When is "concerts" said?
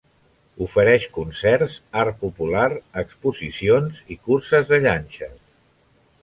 1.17-1.75